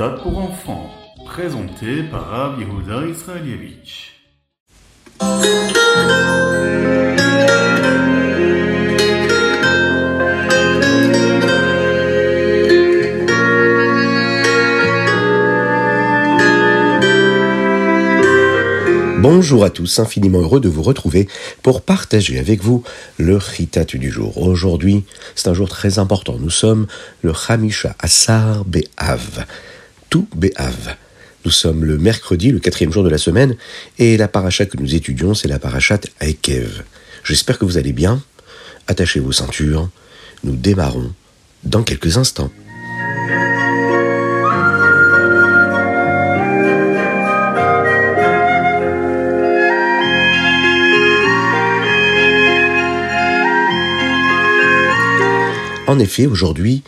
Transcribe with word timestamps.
Ritat 0.00 0.22
pour 0.22 0.38
enfants, 0.38 0.90
présenté 1.26 2.04
par 2.04 2.28
Rav 2.28 2.60
Yehuda 2.60 3.04
Israelievich. 3.08 4.12
Bonjour 19.20 19.64
à 19.64 19.70
tous, 19.70 19.98
infiniment 19.98 20.38
heureux 20.38 20.60
de 20.60 20.68
vous 20.68 20.82
retrouver 20.82 21.26
pour 21.64 21.82
partager 21.82 22.38
avec 22.38 22.62
vous 22.62 22.84
le 23.16 23.36
Ritat 23.36 23.84
du 23.84 24.12
jour. 24.12 24.38
Aujourd'hui, 24.38 25.04
c'est 25.34 25.48
un 25.48 25.54
jour 25.54 25.68
très 25.68 25.98
important. 25.98 26.36
Nous 26.38 26.50
sommes 26.50 26.86
le 27.22 27.32
Hamisha 27.48 27.96
Assar 27.98 28.64
Be'av, 28.64 29.44
tout. 30.10 30.28
Nous 31.44 31.50
sommes 31.50 31.84
le 31.84 31.98
mercredi, 31.98 32.50
le 32.50 32.58
quatrième 32.58 32.92
jour 32.92 33.04
de 33.04 33.08
la 33.08 33.18
semaine, 33.18 33.56
et 33.98 34.16
la 34.16 34.28
paracha 34.28 34.66
que 34.66 34.76
nous 34.76 34.94
étudions, 34.94 35.34
c'est 35.34 35.48
la 35.48 35.58
parachat 35.58 36.00
Aikev. 36.20 36.82
J'espère 37.24 37.58
que 37.58 37.64
vous 37.64 37.78
allez 37.78 37.92
bien. 37.92 38.22
Attachez 38.86 39.20
vos 39.20 39.32
ceintures. 39.32 39.88
Nous 40.44 40.56
démarrons 40.56 41.12
dans 41.64 41.82
quelques 41.82 42.16
instants. 42.16 42.50
En 55.86 55.98
effet, 55.98 56.26
aujourd'hui, 56.26 56.82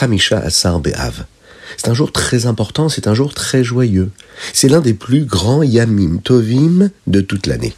Hamisha 0.00 0.38
Assar 0.38 0.80
Be'av. 0.80 1.24
C'est 1.82 1.88
un 1.88 1.94
jour 1.94 2.12
très 2.12 2.44
important, 2.44 2.90
c'est 2.90 3.06
un 3.06 3.14
jour 3.14 3.32
très 3.32 3.64
joyeux. 3.64 4.10
C'est 4.52 4.68
l'un 4.68 4.82
des 4.82 4.92
plus 4.92 5.24
grands 5.24 5.62
Yamim 5.62 6.18
Tovim 6.18 6.90
de 7.06 7.22
toute 7.22 7.46
l'année. 7.46 7.72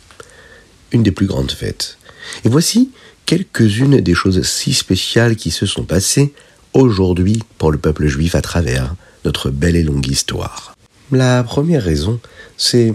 Une 0.90 1.04
des 1.04 1.12
plus 1.12 1.26
grandes 1.26 1.52
fêtes. 1.52 1.98
Et 2.44 2.48
voici 2.48 2.90
quelques-unes 3.26 4.00
des 4.00 4.14
choses 4.14 4.42
si 4.42 4.74
spéciales 4.74 5.36
qui 5.36 5.52
se 5.52 5.66
sont 5.66 5.84
passées 5.84 6.34
aujourd'hui 6.72 7.44
pour 7.58 7.70
le 7.70 7.78
peuple 7.78 8.08
juif 8.08 8.34
à 8.34 8.42
travers 8.42 8.96
notre 9.24 9.50
belle 9.50 9.76
et 9.76 9.84
longue 9.84 10.08
histoire. 10.08 10.74
La 11.12 11.44
première 11.44 11.84
raison, 11.84 12.18
c'est 12.56 12.92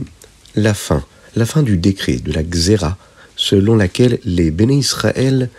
la 0.55 0.73
fin, 0.73 1.05
la 1.37 1.45
fin 1.45 1.63
du 1.63 1.77
décret 1.77 2.17
de 2.17 2.33
la 2.33 2.43
Xéra, 2.43 2.97
selon 3.37 3.75
laquelle 3.75 4.19
les 4.25 4.51
béné 4.51 4.79
Israël 4.79 5.49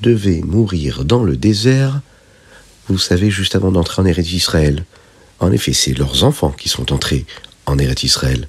devaient 0.00 0.40
mourir 0.40 1.04
dans 1.04 1.24
le 1.24 1.36
désert, 1.36 2.00
vous 2.88 2.98
savez, 2.98 3.30
juste 3.30 3.56
avant 3.56 3.72
d'entrer 3.72 4.02
en 4.02 4.06
Eretz 4.06 4.32
Israël. 4.32 4.84
En 5.40 5.52
effet, 5.52 5.72
c'est 5.72 5.96
leurs 5.96 6.24
enfants 6.24 6.50
qui 6.50 6.68
sont 6.68 6.92
entrés 6.92 7.24
en 7.66 7.78
Eretz 7.78 8.02
Israël. 8.02 8.48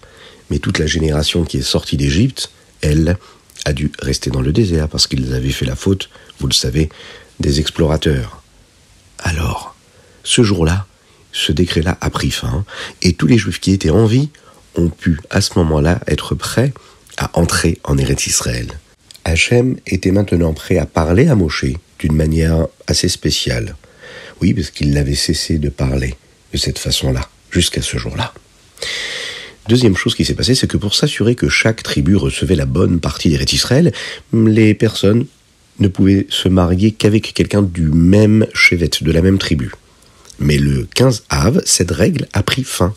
Mais 0.49 0.59
toute 0.59 0.79
la 0.79 0.87
génération 0.87 1.43
qui 1.43 1.57
est 1.57 1.61
sortie 1.61 1.97
d'Égypte, 1.97 2.51
elle, 2.81 3.17
a 3.63 3.73
dû 3.73 3.91
rester 3.99 4.29
dans 4.29 4.41
le 4.41 4.51
désert 4.51 4.87
parce 4.87 5.07
qu'ils 5.07 5.33
avaient 5.33 5.49
fait 5.49 5.65
la 5.65 5.75
faute, 5.75 6.09
vous 6.39 6.47
le 6.47 6.53
savez, 6.53 6.89
des 7.39 7.59
explorateurs. 7.59 8.43
Alors, 9.19 9.75
ce 10.23 10.43
jour-là, 10.43 10.85
ce 11.31 11.51
décret-là 11.51 11.97
a 11.99 12.09
pris 12.09 12.31
fin, 12.31 12.63
et 13.01 13.13
tous 13.13 13.27
les 13.27 13.37
Juifs 13.37 13.59
qui 13.59 13.71
étaient 13.71 13.89
en 13.89 14.05
vie 14.05 14.29
ont 14.75 14.89
pu, 14.89 15.19
à 15.29 15.41
ce 15.41 15.57
moment-là, 15.57 15.99
être 16.07 16.35
prêts 16.35 16.73
à 17.17 17.31
entrer 17.37 17.79
en 17.83 17.97
Eretz 17.97 18.27
Israël. 18.27 18.79
Hachem 19.23 19.77
était 19.87 20.11
maintenant 20.11 20.53
prêt 20.53 20.77
à 20.77 20.85
parler 20.85 21.27
à 21.27 21.35
Moshe 21.35 21.65
d'une 21.99 22.15
manière 22.15 22.67
assez 22.87 23.09
spéciale. 23.09 23.75
Oui, 24.41 24.53
parce 24.53 24.71
qu'il 24.71 24.91
n'avait 24.91 25.15
cessé 25.15 25.57
de 25.57 25.69
parler 25.69 26.15
de 26.53 26.57
cette 26.57 26.79
façon-là, 26.79 27.29
jusqu'à 27.51 27.81
ce 27.81 27.97
jour-là. 27.97 28.33
Deuxième 29.67 29.95
chose 29.95 30.15
qui 30.15 30.25
s'est 30.25 30.35
passée, 30.35 30.55
c'est 30.55 30.67
que 30.67 30.77
pour 30.77 30.93
s'assurer 30.93 31.35
que 31.35 31.49
chaque 31.49 31.81
tribu 31.81 32.15
recevait 32.15 32.55
la 32.55 32.65
bonne 32.65 32.99
partie 32.99 33.29
des 33.29 33.53
Israël, 33.53 33.91
les 34.33 34.73
personnes 34.73 35.25
ne 35.79 35.87
pouvaient 35.87 36.27
se 36.29 36.47
marier 36.47 36.91
qu'avec 36.91 37.33
quelqu'un 37.33 37.61
du 37.61 37.89
même 37.89 38.47
chevet, 38.53 38.89
de 39.01 39.11
la 39.11 39.21
même 39.21 39.39
tribu. 39.39 39.71
Mais 40.39 40.57
le 40.57 40.87
15 40.93 41.23
Av, 41.29 41.61
cette 41.65 41.91
règle 41.91 42.27
a 42.33 42.43
pris 42.43 42.63
fin. 42.63 42.93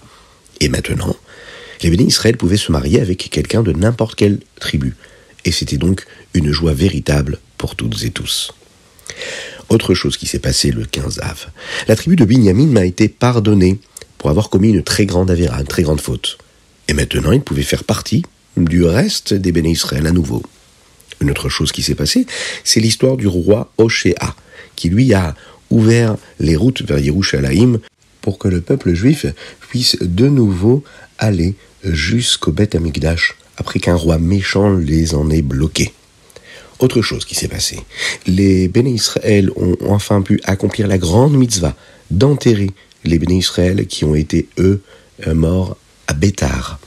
Et 0.61 0.69
maintenant, 0.69 1.17
les 1.83 1.91
bénis 1.91 2.07
Israël 2.07 2.37
pouvaient 2.37 2.57
se 2.57 2.71
marier 2.71 3.01
avec 3.01 3.31
quelqu'un 3.31 3.63
de 3.63 3.73
n'importe 3.73 4.17
quelle 4.17 4.41
tribu 4.61 4.95
et 5.49 5.53
c'était 5.53 5.79
donc 5.79 6.05
une 6.35 6.53
joie 6.53 6.75
véritable 6.75 7.39
pour 7.57 7.75
toutes 7.75 8.03
et 8.05 8.11
tous. 8.11 8.53
Autre 9.69 9.95
chose 9.95 10.17
qui 10.17 10.27
s'est 10.27 10.39
passée 10.39 10.71
le 10.71 10.85
15 10.85 11.21
Av. 11.21 11.47
La 11.89 11.97
tribu 11.97 12.17
de 12.17 12.25
Binyamin 12.25 12.67
m'a 12.67 12.87
été 12.87 13.09
pardonnée 13.09 13.79
pour 14.17 14.31
avoir 14.31 14.49
commis 14.49 14.71
une 14.71 14.83
très 14.83 15.05
grande 15.05 15.31
avéra, 15.31 15.61
une 15.61 15.67
très 15.67 15.83
grande 15.83 16.01
faute. 16.01 16.39
Et 16.89 16.95
maintenant, 16.95 17.33
il 17.33 17.43
pouvait 17.43 17.63
faire 17.63 17.85
partie 17.85 18.23
du 18.57 18.85
reste 18.85 19.35
des 19.35 19.53
béné 19.53 19.71
Israël 19.71 20.07
à 20.07 20.13
nouveau. 20.13 20.43
Une 21.21 21.31
autre 21.31 21.49
chose 21.49 21.71
qui 21.71 21.83
s'est 21.83 21.95
passée, 21.95 22.27
c'est 22.65 22.81
l'histoire 22.81 23.17
du 23.17 23.27
roi 23.27 23.71
Oshéa, 23.77 24.35
qui 24.75 24.89
lui 24.89 25.13
a 25.13 25.35
ouvert 25.71 26.17
les 26.41 26.57
routes 26.57 26.83
vers 26.83 26.99
Yerushalayim 26.99 27.79
pour 28.23 28.39
que 28.39 28.49
le 28.49 28.61
peuple 28.61 28.95
juif 28.95 29.27
puisse 29.69 29.97
de 30.01 30.29
nouveau 30.29 30.83
aller 31.19 31.55
jusqu'au 31.85 32.53
Beth 32.53 32.75
Amikdash 32.75 33.37
après 33.57 33.81
qu'un 33.81 33.95
roi 33.95 34.19
méchant 34.19 34.73
les 34.75 35.15
en 35.15 35.31
ait 35.31 35.43
bloqués. 35.43 35.93
Autre 36.79 37.03
chose 37.03 37.25
qui 37.25 37.35
s'est 37.35 37.49
passé. 37.49 37.81
Les 38.27 38.69
béné 38.69 38.91
Israël 38.91 39.51
ont 39.57 39.77
enfin 39.89 40.23
pu 40.23 40.41
accomplir 40.45 40.87
la 40.87 40.99
grande 40.99 41.37
mitzvah 41.37 41.75
d'enterrer 42.11 42.71
les 43.05 43.19
béné 43.19 43.39
Israël 43.39 43.87
qui 43.87 44.05
ont 44.05 44.15
été, 44.15 44.49
eux, 44.59 44.81
morts 45.27 45.77
à 46.07 46.15
Bétar. 46.15 46.79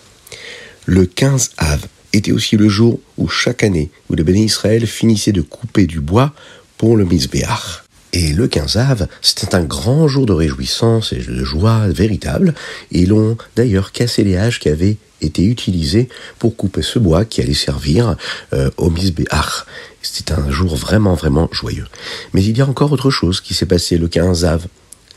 Le 0.85 1.05
15 1.05 1.51
Av 1.57 1.85
était 2.13 2.31
aussi 2.31 2.57
le 2.57 2.69
jour 2.69 2.99
où 3.17 3.27
chaque 3.27 3.63
année, 3.63 3.91
où 4.09 4.15
les 4.15 4.23
béné 4.23 4.43
Israël 4.43 4.87
finissaient 4.87 5.31
de 5.31 5.41
couper 5.41 5.87
du 5.87 5.99
bois 5.99 6.33
pour 6.77 6.97
le 6.97 7.05
Mizbeach. 7.05 7.83
Et 8.13 8.33
le 8.33 8.47
15 8.47 8.77
Av, 8.77 9.07
c'était 9.21 9.55
un 9.55 9.63
grand 9.63 10.07
jour 10.07 10.25
de 10.25 10.33
réjouissance 10.33 11.13
et 11.13 11.19
de 11.19 11.43
joie 11.45 11.87
véritable. 11.87 12.53
Et 12.91 13.01
ils 13.01 13.13
ont 13.13 13.37
d'ailleurs 13.55 13.91
cassé 13.91 14.23
les 14.23 14.35
haches 14.35 14.59
qui 14.59 14.69
avaient 14.69 14.97
été 15.21 15.43
utilisées 15.45 16.09
pour 16.39 16.55
couper 16.55 16.81
ce 16.81 16.99
bois 16.99 17.25
qui 17.25 17.41
allait 17.41 17.53
servir 17.53 18.15
euh, 18.53 18.69
au 18.77 18.89
Misbéach. 18.89 19.65
C'était 20.01 20.33
un 20.33 20.49
jour 20.49 20.75
vraiment, 20.75 21.13
vraiment 21.13 21.47
joyeux. 21.51 21.87
Mais 22.33 22.43
il 22.43 22.57
y 22.57 22.61
a 22.61 22.67
encore 22.67 22.91
autre 22.91 23.09
chose 23.09 23.41
qui 23.41 23.53
s'est 23.53 23.65
passé 23.65 23.97
le 23.97 24.07
15 24.07 24.45
Av. 24.45 24.65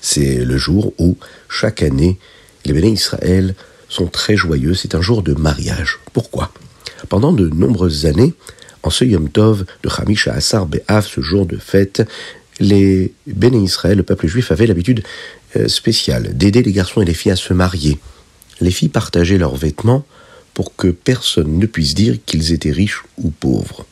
C'est 0.01 0.45
le 0.45 0.59
jour 0.59 0.93
où, 0.99 1.17
chaque 1.49 1.83
année, 1.83 2.19
les 2.65 2.73
béné 2.73 2.91
Israël 2.91 3.55
sont 3.89 4.07
très 4.07 4.37
joyeux. 4.37 4.75
C'est 4.75 4.95
un 4.95 5.01
jour 5.01 5.23
de 5.23 5.33
mariage. 5.33 5.99
Pourquoi? 6.13 6.53
Pendant 7.09 7.33
de 7.33 7.49
nombreuses 7.49 8.07
années, 8.07 8.35
en 8.83 8.91
ce 8.91 9.05
Yom 9.05 9.31
Tov 9.31 9.65
de 9.83 9.89
Hamisha 9.89 10.33
Asar 10.33 10.67
Be'av, 10.67 11.07
ce 11.07 11.23
jour 11.23 11.47
de 11.47 11.57
fête, 11.57 12.07
les 12.61 13.13
béné 13.27 13.59
Israël, 13.59 13.97
le 13.97 14.03
peuple 14.03 14.27
juif, 14.27 14.53
avait 14.53 14.67
l'habitude 14.67 15.03
euh, 15.57 15.69
spéciale 15.69 16.37
d'aider 16.37 16.63
les 16.63 16.73
garçons 16.73 17.01
et 17.01 17.05
les 17.05 17.15
filles 17.15 17.33
à 17.33 17.37
se 17.37 17.53
marier. 17.53 17.99
Les 18.61 18.71
filles 18.71 18.89
partageaient 18.89 19.39
leurs 19.39 19.57
vêtements 19.57 20.05
pour 20.53 20.77
que 20.77 20.89
personne 20.89 21.59
ne 21.59 21.67
puisse 21.67 21.95
dire 21.95 22.19
qu'ils 22.25 22.53
étaient 22.53 22.71
riches 22.71 23.03
ou 23.19 23.31
pauvres. 23.31 23.85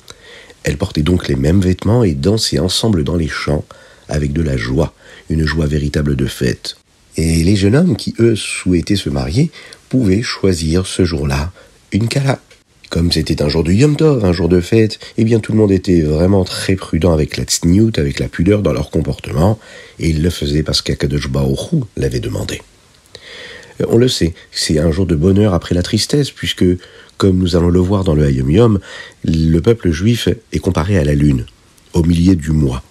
Elles 0.65 0.77
portaient 0.77 1.03
donc 1.03 1.29
les 1.29 1.35
mêmes 1.35 1.61
vêtements 1.61 2.05
et 2.05 2.15
dansaient 2.15 2.61
ensemble 2.61 3.03
dans 3.05 3.17
les 3.17 3.29
champs 3.29 3.65
avec 4.09 4.33
de 4.33 4.43
la 4.43 4.57
joie, 4.57 4.95
une 5.29 5.45
joie 5.45 5.67
véritable 5.67 6.15
de 6.15 6.27
fête. 6.27 6.77
Et 7.17 7.43
les 7.43 7.57
jeunes 7.57 7.77
hommes 7.77 7.97
qui, 7.97 8.15
eux, 8.21 8.37
souhaitaient 8.37 8.97
se 8.97 9.11
marier 9.11 9.51
pouvaient 9.89 10.23
choisir 10.23 10.87
ce 10.87 11.05
jour-là 11.05 11.53
une 11.93 12.09
kala. 12.09 12.41
Comme 12.89 13.11
c'était 13.11 13.43
un 13.43 13.49
jour 13.49 13.65
de 13.65 13.73
Yom 13.73 13.97
Tov, 13.97 14.25
un 14.25 14.33
jour 14.33 14.49
de 14.49 14.61
fête, 14.61 14.99
eh 15.17 15.25
bien 15.25 15.41
tout 15.41 15.53
le 15.53 15.59
monde 15.59 15.73
était 15.73 16.03
vraiment 16.03 16.45
très 16.45 16.77
prudent 16.77 17.13
avec 17.13 17.37
la 17.37 17.45
tsniout, 17.45 17.93
avec 17.97 18.19
la 18.19 18.29
pudeur 18.29 18.63
dans 18.63 18.73
leur 18.73 18.91
comportement, 18.91 19.59
et 19.99 20.11
ils 20.11 20.23
le 20.23 20.31
faisaient 20.31 20.63
parce 20.63 20.83
qu'Akadosh 20.83 21.29
Baoru 21.29 21.85
l'avait 21.97 22.21
demandé. 22.21 22.61
On 23.89 23.97
le 23.97 24.09
sait, 24.09 24.35
c'est 24.51 24.79
un 24.79 24.91
jour 24.91 25.07
de 25.07 25.15
bonheur 25.15 25.55
après 25.55 25.75
la 25.75 25.83
tristesse, 25.83 26.31
puisque, 26.31 26.65
comme 27.17 27.39
nous 27.39 27.57
allons 27.57 27.71
le 27.71 27.81
voir 27.81 28.05
dans 28.05 28.15
le 28.15 28.25
Hayom 28.25 28.51
Yom, 28.51 28.81
le 29.25 29.59
peuple 29.61 29.91
juif 29.91 30.29
est 30.53 30.59
comparé 30.59 30.99
à 30.99 31.05
la 31.05 31.15
lune, 31.15 31.47
au 31.93 32.03
milieu 32.03 32.37
du 32.37 32.51
mois. 32.51 32.83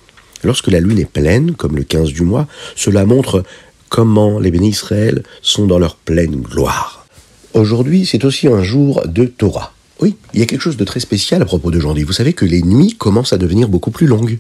Lorsque 0.44 0.68
la 0.68 0.80
lune 0.80 1.00
est 1.00 1.10
pleine, 1.10 1.54
comme 1.54 1.76
le 1.76 1.84
15 1.84 2.14
du 2.14 2.24
mois, 2.24 2.48
cela 2.76 3.06
montre 3.06 3.44
comment 3.90 4.40
les 4.40 4.52
bénis 4.52 4.70
Israël 4.70 5.24
sont 5.42 5.68
dans 5.68 5.78
leur 5.78 5.96
pleine 5.96 6.38
gloire. 6.38 7.06
Aujourd'hui, 7.54 8.06
c'est 8.06 8.26
aussi 8.26 8.48
un 8.48 8.64
jour 8.64 9.06
de 9.06 9.26
Torah. 9.26 9.74
Oui, 10.00 10.16
il 10.34 10.40
y 10.40 10.44
a 10.44 10.46
quelque 10.46 10.62
chose 10.62 10.78
de 10.78 10.86
très 10.86 11.00
spécial 11.00 11.42
à 11.42 11.46
propos 11.46 11.70
d'aujourd'hui. 11.70 12.04
Vous 12.04 12.14
savez 12.14 12.34
que 12.34 12.46
les 12.46 12.64
nuits 12.64 12.96
commencent 12.98 13.34
à 13.34 13.38
devenir 13.38 13.68
beaucoup 13.68 13.92
plus 13.92 14.08
longues, 14.08 14.40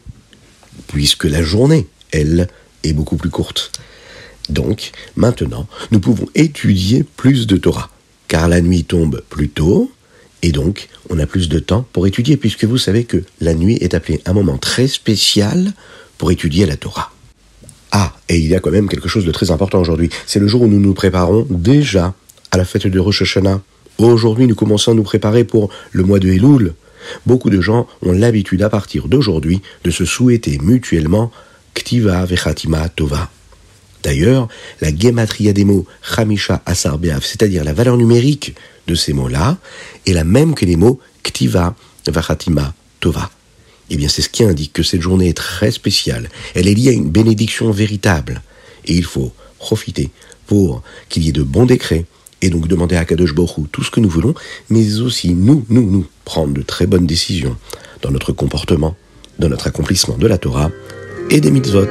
puisque 0.87 1.25
la 1.25 1.43
journée, 1.43 1.87
elle, 2.11 2.47
est 2.83 2.93
beaucoup 2.93 3.17
plus 3.17 3.29
courte. 3.29 3.71
Donc, 4.49 4.91
maintenant, 5.15 5.67
nous 5.91 5.99
pouvons 5.99 6.27
étudier 6.35 7.03
plus 7.03 7.47
de 7.47 7.57
Torah, 7.57 7.89
car 8.27 8.47
la 8.47 8.61
nuit 8.61 8.83
tombe 8.83 9.21
plus 9.29 9.49
tôt, 9.49 9.91
et 10.41 10.51
donc 10.51 10.89
on 11.09 11.19
a 11.19 11.25
plus 11.25 11.49
de 11.49 11.59
temps 11.59 11.85
pour 11.93 12.07
étudier, 12.07 12.37
puisque 12.37 12.65
vous 12.65 12.77
savez 12.77 13.03
que 13.03 13.23
la 13.39 13.53
nuit 13.53 13.77
est 13.81 13.93
appelée 13.93 14.21
un 14.25 14.33
moment 14.33 14.57
très 14.57 14.87
spécial 14.87 15.73
pour 16.17 16.31
étudier 16.31 16.65
la 16.65 16.77
Torah. 16.77 17.11
Ah, 17.91 18.13
et 18.29 18.37
il 18.37 18.47
y 18.47 18.55
a 18.55 18.59
quand 18.59 18.71
même 18.71 18.87
quelque 18.87 19.09
chose 19.09 19.25
de 19.25 19.31
très 19.31 19.51
important 19.51 19.79
aujourd'hui. 19.79 20.09
C'est 20.25 20.39
le 20.39 20.47
jour 20.47 20.61
où 20.61 20.67
nous 20.67 20.79
nous 20.79 20.93
préparons 20.93 21.45
déjà 21.49 22.13
à 22.51 22.57
la 22.57 22.65
fête 22.65 22.87
de 22.87 22.99
Rosh 22.99 23.21
Hashanah. 23.21 23.61
Aujourd'hui, 23.97 24.47
nous 24.47 24.55
commençons 24.55 24.91
à 24.91 24.93
nous 24.93 25.03
préparer 25.03 25.43
pour 25.43 25.69
le 25.91 26.03
mois 26.03 26.19
de 26.19 26.29
Elul. 26.29 26.73
Beaucoup 27.25 27.49
de 27.49 27.59
gens 27.59 27.87
ont 28.01 28.13
l'habitude 28.13 28.61
à 28.61 28.69
partir 28.69 29.07
d'aujourd'hui 29.07 29.61
de 29.83 29.91
se 29.91 30.05
souhaiter 30.05 30.57
mutuellement 30.61 31.31
Ktiva 31.73 32.25
Vechatima 32.25 32.87
Tova. 32.89 33.29
D'ailleurs, 34.03 34.47
la 34.81 34.95
gematria 34.95 35.53
des 35.53 35.65
mots 35.65 35.85
Chamisha 36.01 36.61
Asar 36.65 36.97
c'est-à-dire 37.21 37.63
la 37.63 37.73
valeur 37.73 37.97
numérique 37.97 38.55
de 38.87 38.95
ces 38.95 39.13
mots-là, 39.13 39.57
est 40.05 40.13
la 40.13 40.23
même 40.23 40.55
que 40.55 40.65
les 40.65 40.75
mots 40.75 40.99
Ktiva 41.23 41.75
Vachatima 42.07 42.73
Tova. 42.99 43.29
Eh 43.89 43.97
bien, 43.97 44.07
c'est 44.07 44.21
ce 44.21 44.29
qui 44.29 44.43
indique 44.43 44.73
que 44.73 44.83
cette 44.83 45.01
journée 45.01 45.29
est 45.29 45.37
très 45.37 45.71
spéciale. 45.71 46.29
Elle 46.55 46.67
est 46.67 46.73
liée 46.73 46.89
à 46.89 46.93
une 46.93 47.09
bénédiction 47.09 47.71
véritable. 47.71 48.41
Et 48.85 48.95
il 48.95 49.03
faut 49.03 49.33
profiter 49.59 50.09
pour 50.47 50.81
qu'il 51.09 51.23
y 51.23 51.29
ait 51.29 51.33
de 51.33 51.43
bons 51.43 51.65
décrets, 51.65 52.05
et 52.41 52.49
donc 52.49 52.67
demander 52.67 52.95
à 52.95 53.05
Kadosh 53.05 53.33
Borou 53.33 53.67
tout 53.71 53.83
ce 53.83 53.91
que 53.91 53.99
nous 53.99 54.09
voulons, 54.09 54.33
mais 54.69 54.99
aussi 54.99 55.33
nous, 55.33 55.65
nous, 55.69 55.89
nous, 55.89 56.05
prendre 56.25 56.53
de 56.53 56.61
très 56.61 56.87
bonnes 56.87 57.05
décisions 57.05 57.55
dans 58.01 58.11
notre 58.11 58.31
comportement, 58.31 58.95
dans 59.39 59.49
notre 59.49 59.67
accomplissement 59.67 60.17
de 60.17 60.27
la 60.27 60.37
Torah 60.37 60.71
et 61.29 61.39
des 61.39 61.51
mitzvot. 61.51 61.85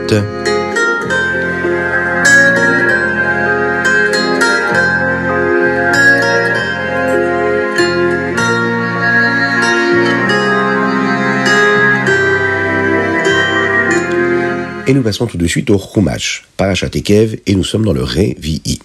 Et 14.90 14.92
nous 14.92 15.02
passons 15.02 15.26
tout 15.26 15.38
de 15.38 15.46
suite 15.46 15.70
au 15.70 15.78
Chumash, 15.78 16.42
Parashat 16.56 16.90
Ekev, 16.96 17.38
et 17.46 17.54
nous 17.54 17.62
sommes 17.62 17.84
dans 17.84 17.92
le 17.92 18.02
Révi'i. 18.02 18.80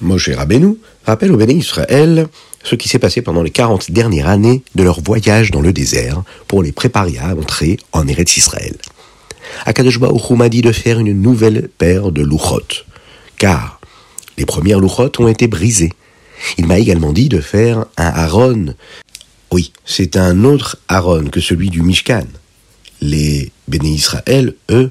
Moshe 0.00 0.30
Rabbeinu 0.30 0.74
rappelle 1.04 1.30
au 1.30 1.36
Béné 1.36 1.54
Israël 1.54 2.26
ce 2.64 2.74
qui 2.74 2.88
s'est 2.88 2.98
passé 2.98 3.22
pendant 3.22 3.44
les 3.44 3.52
40 3.52 3.92
dernières 3.92 4.28
années 4.28 4.64
de 4.74 4.82
leur 4.82 5.00
voyage 5.00 5.52
dans 5.52 5.60
le 5.60 5.72
désert 5.72 6.24
pour 6.48 6.64
les 6.64 6.72
préparer 6.72 7.18
à 7.18 7.36
entrer 7.36 7.76
en 7.92 8.08
Eretz 8.08 8.36
Israël. 8.36 8.74
Akadosh 9.66 10.00
Baruch 10.00 10.30
m'a 10.30 10.48
dit 10.48 10.62
de 10.62 10.72
faire 10.72 10.98
une 10.98 11.12
nouvelle 11.22 11.68
paire 11.78 12.10
de 12.10 12.22
louchot, 12.22 12.82
car 13.38 13.80
les 14.38 14.46
premières 14.46 14.80
louchot 14.80 15.12
ont 15.20 15.28
été 15.28 15.46
brisées. 15.46 15.92
Il 16.58 16.66
m'a 16.66 16.80
également 16.80 17.12
dit 17.12 17.28
de 17.28 17.40
faire 17.40 17.86
un 17.96 18.08
Aaron. 18.08 18.74
Oui, 19.52 19.72
c'est 19.84 20.16
un 20.16 20.42
autre 20.42 20.78
Aaron 20.88 21.26
que 21.26 21.38
celui 21.38 21.70
du 21.70 21.82
Mishkan. 21.82 22.26
Les 23.00 23.52
Béné 23.68 23.90
Israël, 23.90 24.54
eux, 24.72 24.90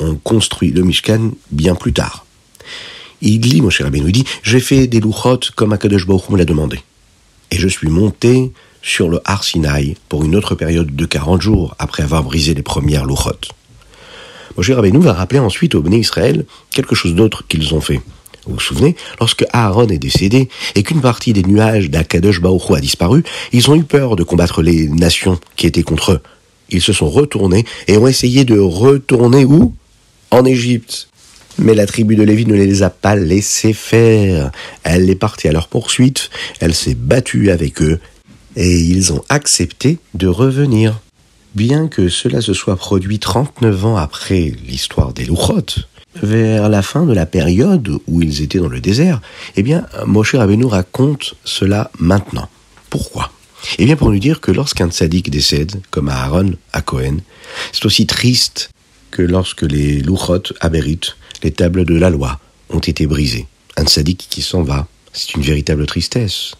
ont 0.00 0.16
construit 0.16 0.70
le 0.70 0.82
Mishkan 0.82 1.30
bien 1.50 1.74
plus 1.74 1.92
tard. 1.92 2.24
Il 3.20 3.38
dit, 3.40 3.60
mon 3.60 3.70
cher 3.70 3.90
dit, 3.90 4.24
j'ai 4.42 4.60
fait 4.60 4.86
des 4.86 5.00
louchot 5.00 5.40
comme 5.54 5.72
Akadosh 5.72 6.06
Baruch 6.06 6.28
me 6.28 6.38
l'a 6.38 6.44
demandé. 6.44 6.80
Et 7.50 7.56
je 7.56 7.68
suis 7.68 7.88
monté 7.88 8.52
sur 8.82 9.08
le 9.08 9.20
Har 9.24 9.44
Sinai 9.44 9.96
pour 10.08 10.24
une 10.24 10.34
autre 10.34 10.54
période 10.56 10.94
de 10.94 11.06
40 11.06 11.40
jours 11.40 11.76
après 11.78 12.02
avoir 12.02 12.24
brisé 12.24 12.54
les 12.54 12.62
premières 12.62 13.04
louchot. 13.04 13.38
Moshe 14.56 14.70
Rabbeinu 14.70 15.00
va 15.00 15.12
rappeler 15.12 15.38
ensuite 15.38 15.74
au 15.74 15.82
Béné 15.82 15.98
Israël 15.98 16.44
quelque 16.70 16.94
chose 16.94 17.14
d'autre 17.14 17.44
qu'ils 17.46 17.74
ont 17.74 17.80
fait. 17.80 18.00
Vous 18.46 18.54
vous 18.54 18.60
souvenez, 18.60 18.96
lorsque 19.20 19.44
Aaron 19.52 19.88
est 19.88 19.98
décédé 19.98 20.48
et 20.74 20.82
qu'une 20.82 21.00
partie 21.00 21.32
des 21.32 21.44
nuages 21.44 21.90
d'Akadosh 21.90 22.40
a 22.44 22.80
disparu, 22.80 23.22
ils 23.52 23.70
ont 23.70 23.76
eu 23.76 23.84
peur 23.84 24.16
de 24.16 24.24
combattre 24.24 24.62
les 24.62 24.88
nations 24.88 25.38
qui 25.56 25.66
étaient 25.66 25.84
contre 25.84 26.12
eux. 26.12 26.20
Ils 26.68 26.82
se 26.82 26.92
sont 26.92 27.08
retournés 27.08 27.64
et 27.86 27.96
ont 27.98 28.08
essayé 28.08 28.44
de 28.44 28.58
retourner 28.58 29.44
où? 29.44 29.74
En 30.32 30.46
Égypte. 30.46 31.08
Mais 31.58 31.74
la 31.74 31.84
tribu 31.84 32.16
de 32.16 32.22
Lévi 32.22 32.46
ne 32.46 32.54
les 32.54 32.82
a 32.82 32.88
pas 32.88 33.14
laissés 33.14 33.74
faire. 33.74 34.50
Elle 34.82 35.10
est 35.10 35.14
partie 35.14 35.46
à 35.46 35.52
leur 35.52 35.68
poursuite, 35.68 36.30
elle 36.60 36.74
s'est 36.74 36.94
battue 36.94 37.50
avec 37.50 37.82
eux, 37.82 38.00
et 38.56 38.80
ils 38.80 39.12
ont 39.12 39.22
accepté 39.28 39.98
de 40.14 40.26
revenir. 40.26 41.00
Bien 41.54 41.86
que 41.86 42.08
cela 42.08 42.40
se 42.40 42.54
soit 42.54 42.76
produit 42.76 43.18
39 43.18 43.84
ans 43.84 43.96
après 43.98 44.54
l'histoire 44.66 45.12
des 45.12 45.26
Louchot, 45.26 45.82
vers 46.22 46.70
la 46.70 46.80
fin 46.80 47.04
de 47.04 47.12
la 47.12 47.26
période 47.26 47.98
où 48.06 48.22
ils 48.22 48.40
étaient 48.40 48.58
dans 48.58 48.68
le 48.68 48.80
désert, 48.80 49.20
eh 49.56 49.62
bien, 49.62 49.86
Moshe 50.06 50.34
Rabbeinu 50.34 50.64
raconte 50.64 51.34
cela 51.44 51.90
maintenant. 51.98 52.48
Pourquoi? 52.88 53.30
Eh 53.78 53.84
bien, 53.84 53.96
pour 53.96 54.10
nous 54.10 54.18
dire 54.18 54.40
que 54.40 54.50
lorsqu'un 54.50 54.90
tzaddik 54.90 55.28
décède, 55.28 55.82
comme 55.90 56.08
Aaron 56.08 56.52
à 56.72 56.80
Cohen, 56.80 57.18
c'est 57.72 57.84
aussi 57.84 58.06
triste 58.06 58.70
que 59.12 59.22
lorsque 59.22 59.62
les 59.62 60.00
Louchot 60.00 60.54
abéritent 60.60 61.16
les 61.44 61.52
tables 61.52 61.84
de 61.84 61.94
la 61.94 62.10
loi 62.10 62.40
ont 62.70 62.80
été 62.80 63.06
brisées. 63.06 63.46
Un 63.76 63.86
sadique 63.86 64.26
qui 64.28 64.42
s'en 64.42 64.62
va, 64.62 64.88
c'est 65.12 65.34
une 65.34 65.42
véritable 65.42 65.86
tristesse. 65.86 66.54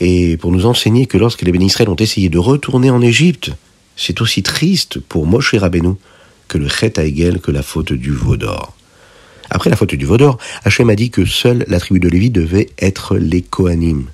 Et 0.00 0.36
pour 0.38 0.50
nous 0.50 0.66
enseigner 0.66 1.06
que 1.06 1.18
lorsque 1.18 1.42
les 1.42 1.52
bénisraël 1.52 1.88
ont 1.90 1.96
essayé 1.96 2.28
de 2.28 2.38
retourner 2.38 2.90
en 2.90 3.02
Égypte, 3.02 3.50
c'est 3.96 4.20
aussi 4.20 4.42
triste 4.42 4.98
pour 4.98 5.26
Moshe 5.26 5.54
Rabbeinu 5.54 5.94
que 6.48 6.58
le 6.58 6.68
Chet 6.68 6.98
Haegel, 6.98 7.40
que 7.40 7.50
la 7.50 7.62
faute 7.62 7.92
du 7.92 8.10
veau 8.10 8.36
d'or. 8.36 8.74
Après 9.50 9.68
la 9.68 9.76
faute 9.76 9.94
du 9.94 10.06
veau 10.06 10.16
d'or, 10.16 10.38
Hachem 10.64 10.88
a 10.88 10.94
dit 10.94 11.10
que 11.10 11.26
seule 11.26 11.64
la 11.68 11.78
tribu 11.78 12.00
de 12.00 12.08
Lévi 12.08 12.30
devait 12.30 12.70
être 12.78 13.16
les 13.16 13.42
Kohanim, 13.42 14.06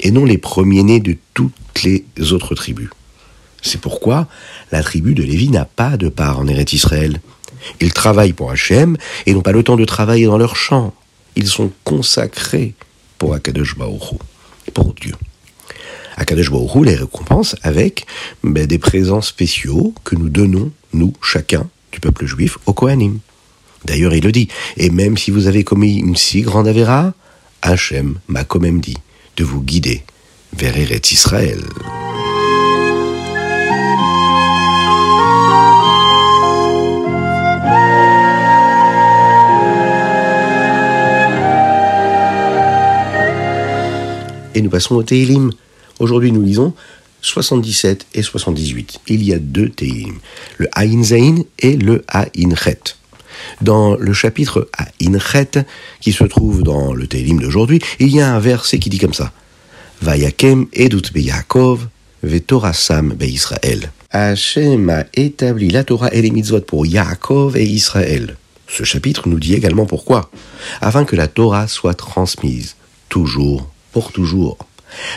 et 0.00 0.12
non 0.12 0.24
les 0.24 0.38
premiers-nés 0.38 1.00
de 1.00 1.16
toutes 1.34 1.82
les 1.82 2.04
autres 2.32 2.54
tribus. 2.54 2.90
C'est 3.62 3.80
pourquoi 3.80 4.28
la 4.72 4.82
tribu 4.82 5.14
de 5.14 5.22
Lévi 5.22 5.48
n'a 5.48 5.64
pas 5.64 5.96
de 5.96 6.08
part 6.08 6.38
en 6.38 6.46
Eretz 6.46 6.72
Israël. 6.72 7.20
Ils 7.80 7.92
travaillent 7.92 8.32
pour 8.32 8.50
Hachem 8.50 8.96
et 9.26 9.34
n'ont 9.34 9.42
pas 9.42 9.52
le 9.52 9.62
temps 9.62 9.76
de 9.76 9.84
travailler 9.84 10.26
dans 10.26 10.38
leur 10.38 10.56
champ. 10.56 10.94
Ils 11.36 11.48
sont 11.48 11.70
consacrés 11.84 12.74
pour 13.18 13.34
Akadosh 13.34 13.76
Baruch 13.76 14.14
pour 14.74 14.94
Dieu. 14.94 15.14
Akadosh 16.16 16.50
Baruch 16.50 16.84
les 16.84 16.94
récompense 16.94 17.56
avec 17.62 18.06
ben, 18.42 18.66
des 18.66 18.78
présents 18.78 19.22
spéciaux 19.22 19.94
que 20.04 20.16
nous 20.16 20.28
donnons, 20.28 20.70
nous, 20.92 21.12
chacun, 21.22 21.68
du 21.92 22.00
peuple 22.00 22.26
juif, 22.26 22.58
au 22.66 22.72
Kohanim. 22.72 23.18
D'ailleurs, 23.84 24.14
il 24.14 24.24
le 24.24 24.32
dit. 24.32 24.48
Et 24.76 24.90
même 24.90 25.16
si 25.16 25.30
vous 25.30 25.46
avez 25.46 25.64
commis 25.64 25.96
une 25.98 26.16
si 26.16 26.42
grande 26.42 26.68
avéra, 26.68 27.14
Hachem 27.62 28.18
m'a 28.28 28.44
quand 28.44 28.60
même 28.60 28.80
dit 28.80 28.96
de 29.36 29.44
vous 29.44 29.62
guider 29.62 30.02
vers 30.52 30.76
Eretz 30.76 31.12
Israël. 31.12 31.62
Et 44.58 44.62
nous 44.62 44.70
passons 44.70 44.96
au 44.96 45.04
Teilim. 45.04 45.52
Aujourd'hui, 46.00 46.32
nous 46.32 46.42
lisons 46.42 46.74
77 47.20 48.06
et 48.14 48.22
78. 48.22 48.98
Il 49.06 49.22
y 49.22 49.32
a 49.32 49.38
deux 49.38 49.68
Teilim, 49.68 50.18
le 50.56 50.68
Ain 50.76 51.02
Zain 51.04 51.36
et 51.60 51.76
le 51.76 52.04
Ain 52.12 52.54
Chet. 52.56 52.96
Dans 53.60 53.94
le 53.96 54.12
chapitre 54.12 54.68
Ain 54.76 55.18
Chet, 55.20 55.64
qui 56.00 56.12
se 56.12 56.24
trouve 56.24 56.64
dans 56.64 56.92
le 56.92 57.06
Teilim 57.06 57.40
d'aujourd'hui, 57.40 57.80
il 58.00 58.08
y 58.08 58.20
a 58.20 58.34
un 58.34 58.40
verset 58.40 58.80
qui 58.80 58.90
dit 58.90 58.98
comme 58.98 59.14
ça 59.14 59.32
Vayakem 60.02 60.66
edut 60.72 61.12
be 61.14 61.18
Yaakov, 61.18 61.86
vetorasam 62.24 63.14
Israël. 63.20 63.92
Hachem 64.10 64.90
a 64.90 65.04
établi 65.14 65.70
la 65.70 65.84
Torah 65.84 66.12
et 66.12 66.22
les 66.22 66.32
mitzvot 66.32 66.62
pour 66.62 66.84
Yaakov 66.84 67.56
et 67.56 67.64
Israël. 67.64 68.36
Ce 68.66 68.82
chapitre 68.82 69.28
nous 69.28 69.38
dit 69.38 69.54
également 69.54 69.86
pourquoi. 69.86 70.30
Afin 70.80 71.04
que 71.04 71.14
la 71.14 71.28
Torah 71.28 71.68
soit 71.68 71.94
transmise, 71.94 72.74
toujours 73.08 73.68
pour 73.92 74.12
toujours. 74.12 74.58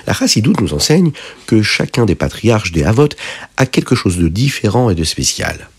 La 0.07 0.13
Chassidoute 0.13 0.61
nous 0.61 0.73
enseigne 0.73 1.11
que 1.47 1.61
chacun 1.61 2.05
des 2.05 2.15
patriarches 2.15 2.71
des 2.71 2.83
Havot 2.83 3.09
a 3.57 3.65
quelque 3.65 3.95
chose 3.95 4.17
de 4.17 4.27
différent 4.27 4.89
et 4.89 4.95
de 4.95 5.03
spécial. 5.03 5.69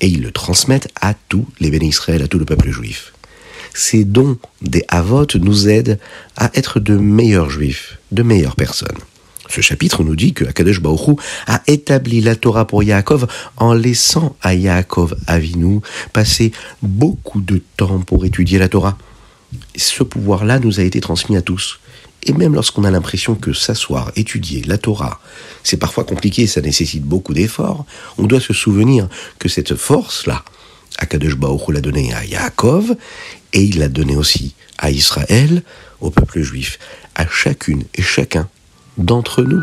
Et 0.00 0.08
ils 0.08 0.22
le 0.22 0.32
transmettent 0.32 0.88
à 1.00 1.14
tous 1.14 1.46
les 1.60 1.70
bénis 1.70 1.88
Israël, 1.88 2.22
à 2.22 2.28
tout 2.28 2.38
le 2.38 2.44
peuple 2.44 2.70
juif. 2.70 3.12
Ces 3.74 4.04
dons 4.04 4.38
des 4.62 4.84
Havot 4.88 5.26
nous 5.36 5.68
aident 5.68 5.98
à 6.36 6.50
être 6.54 6.80
de 6.80 6.96
meilleurs 6.96 7.50
juifs, 7.50 7.98
de 8.10 8.22
meilleures 8.22 8.56
personnes. 8.56 8.98
Ce 9.48 9.60
chapitre 9.60 10.04
nous 10.04 10.14
dit 10.14 10.32
que 10.32 10.44
Akadosh 10.44 10.80
Baruch 10.80 11.18
a 11.48 11.60
établi 11.66 12.20
la 12.20 12.36
Torah 12.36 12.66
pour 12.66 12.84
Yaakov 12.84 13.26
en 13.56 13.74
laissant 13.74 14.36
à 14.42 14.54
Yaakov 14.54 15.16
Avinu 15.26 15.80
passer 16.12 16.52
beaucoup 16.82 17.40
de 17.40 17.60
temps 17.76 17.98
pour 17.98 18.24
étudier 18.24 18.58
la 18.58 18.68
Torah. 18.68 18.96
Ce 19.74 20.04
pouvoir-là 20.04 20.60
nous 20.60 20.78
a 20.78 20.84
été 20.84 21.00
transmis 21.00 21.36
à 21.36 21.42
tous. 21.42 21.80
Et 22.24 22.32
même 22.32 22.54
lorsqu'on 22.54 22.84
a 22.84 22.90
l'impression 22.90 23.34
que 23.34 23.52
s'asseoir, 23.52 24.12
étudier 24.16 24.62
la 24.62 24.78
Torah, 24.78 25.20
c'est 25.62 25.78
parfois 25.78 26.04
compliqué, 26.04 26.46
ça 26.46 26.60
nécessite 26.60 27.04
beaucoup 27.04 27.32
d'efforts, 27.32 27.86
on 28.18 28.26
doit 28.26 28.40
se 28.40 28.52
souvenir 28.52 29.08
que 29.38 29.48
cette 29.48 29.74
force-là, 29.74 30.44
Akadosh 30.98 31.36
Baruch 31.36 31.68
l'a 31.68 31.80
donnée 31.80 32.12
à 32.12 32.24
Yaakov, 32.24 32.94
et 33.52 33.62
il 33.62 33.78
l'a 33.78 33.88
donnée 33.88 34.16
aussi 34.16 34.54
à 34.78 34.90
Israël, 34.90 35.62
au 36.00 36.10
peuple 36.10 36.42
juif, 36.42 36.78
à 37.14 37.26
chacune 37.26 37.84
et 37.94 38.02
chacun 38.02 38.48
d'entre 38.98 39.42
nous. 39.42 39.60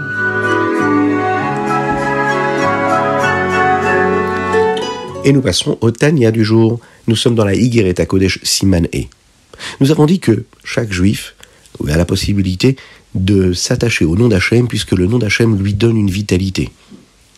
Et 5.23 5.33
nous 5.33 5.41
passons 5.41 5.77
au 5.81 5.91
Tania 5.91 6.31
du 6.31 6.45
jour. 6.45 6.79
Nous 7.07 7.15
sommes 7.15 7.35
dans 7.35 7.43
la 7.43 7.53
Higueret 7.53 8.05
Kodesh 8.05 8.39
Siman 8.43 8.87
E. 8.95 9.03
Nous 9.81 9.91
avons 9.91 10.05
dit 10.05 10.19
que 10.19 10.45
chaque 10.63 10.91
juif 10.91 11.35
a 11.87 11.97
la 11.97 12.05
possibilité 12.05 12.75
de 13.15 13.53
s'attacher 13.53 14.05
au 14.05 14.15
nom 14.15 14.27
d'Hachem 14.27 14.67
puisque 14.67 14.91
le 14.91 15.07
nom 15.07 15.17
d'Hachem 15.17 15.61
lui 15.61 15.73
donne 15.73 15.97
une 15.97 16.09
vitalité. 16.09 16.69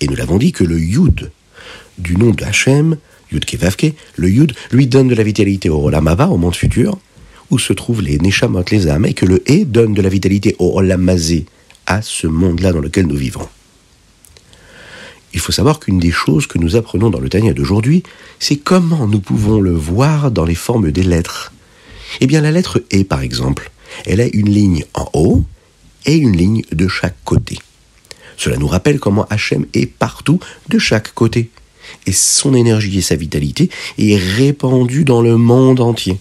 Et 0.02 0.08
nous 0.08 0.16
l'avons 0.16 0.38
dit 0.38 0.52
que 0.52 0.64
le 0.64 0.80
Yud 0.80 1.32
du 1.98 2.16
nom 2.16 2.32
d'Hachem, 2.32 2.98
Yud 3.32 3.46
Kevavke, 3.46 3.94
le 4.16 4.30
Yud 4.30 4.54
lui 4.72 4.88
donne 4.88 5.08
de 5.08 5.16
la 5.16 5.24
vitalité 5.24 5.70
au 5.70 5.86
Olamava, 5.86 6.28
au 6.28 6.38
monde 6.38 6.56
futur, 6.56 6.98
où 7.52 7.60
se 7.60 7.74
trouvent 7.74 8.02
les 8.02 8.18
Neshamot, 8.18 8.64
les 8.72 8.88
âmes, 8.88 9.06
et 9.06 9.14
que 9.14 9.26
le 9.26 9.44
E 9.50 9.66
donne 9.66 9.94
de 9.94 10.02
la 10.02 10.10
vitalité 10.10 10.56
au 10.60 10.78
Olamazé, 10.80 11.46
à 11.86 12.02
ce 12.02 12.28
monde-là 12.28 12.72
dans 12.72 12.80
lequel 12.80 13.08
nous 13.08 13.16
vivons. 13.16 13.48
Il 15.34 15.40
faut 15.40 15.52
savoir 15.52 15.80
qu'une 15.80 16.00
des 16.00 16.12
choses 16.12 16.48
que 16.48 16.58
nous 16.58 16.76
apprenons 16.76 17.10
dans 17.10 17.20
le 17.20 17.30
Tania 17.30 17.54
d'aujourd'hui, 17.54 18.04
c'est 18.40 18.58
comment 18.58 19.08
nous 19.08 19.20
pouvons 19.20 19.60
le 19.60 19.74
voir 19.74 20.32
dans 20.32 20.46
les 20.46 20.56
formes 20.56 20.92
des 20.92 21.04
lettres. 21.04 21.52
Eh 22.20 22.28
bien, 22.28 22.42
la 22.42 22.52
lettre 22.52 22.82
E, 22.94 23.04
par 23.04 23.22
exemple, 23.22 23.72
elle 24.06 24.22
a 24.22 24.28
une 24.34 24.50
ligne 24.50 24.86
en 24.94 25.10
haut 25.14 25.44
et 26.06 26.16
une 26.16 26.36
ligne 26.36 26.64
de 26.72 26.88
chaque 26.88 27.18
côté. 27.26 27.60
Cela 28.38 28.58
nous 28.58 28.68
rappelle 28.68 29.00
comment 29.00 29.26
Hachem 29.30 29.66
est 29.74 29.86
partout, 29.86 30.40
de 30.70 30.80
chaque 30.80 31.14
côté. 31.14 31.50
Et 32.06 32.14
son 32.14 32.54
énergie 32.54 33.00
et 33.00 33.02
sa 33.02 33.16
vitalité 33.16 33.70
est 33.98 34.16
répandue 34.16 35.04
dans 35.04 35.22
le 35.22 35.38
monde 35.38 35.82
entier. 35.82 36.18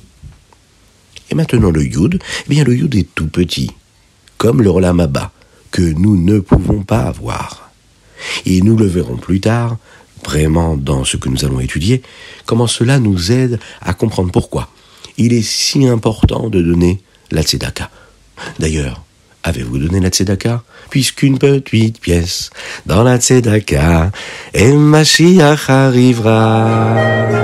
Et 1.31 1.35
maintenant 1.35 1.71
le 1.71 1.85
Yud, 1.85 2.19
eh 2.23 2.49
bien 2.49 2.65
le 2.65 2.75
Yud 2.75 2.95
est 2.95 3.15
tout 3.15 3.29
petit, 3.29 3.71
comme 4.39 4.63
le 4.63 4.71
Rolamaba, 4.71 5.31
que 5.71 5.83
nous 5.83 6.17
ne 6.17 6.41
pouvons 6.41 6.83
pas 6.83 7.03
avoir. 7.03 7.71
Et 8.47 8.63
nous 8.63 8.77
le 8.77 8.87
verrons 8.87 9.19
plus 9.19 9.41
tard, 9.41 9.77
vraiment 10.25 10.77
dans 10.77 11.05
ce 11.05 11.17
que 11.17 11.29
nous 11.29 11.45
allons 11.45 11.61
étudier, 11.61 12.03
comment 12.47 12.67
cela 12.67 12.99
nous 12.99 13.31
aide 13.31 13.61
à 13.81 13.95
comprendre 13.95 14.33
pourquoi 14.33 14.71
il 15.19 15.33
est 15.33 15.43
si 15.43 15.87
important 15.87 16.49
de 16.49 16.63
donner 16.63 17.01
la 17.31 17.43
tzedaka. 17.43 17.91
D'ailleurs, 18.59 19.03
avez-vous 19.43 19.79
donné 19.79 20.01
la 20.01 20.09
tzedaka? 20.09 20.63
Puisqu'une 20.91 21.39
petite 21.39 22.01
pièce 22.01 22.51
dans 22.87 23.03
la 23.03 23.19
tzedaka, 23.19 24.11
et 24.55 24.73
Mashiach 24.73 25.69
arrivera. 25.69 27.37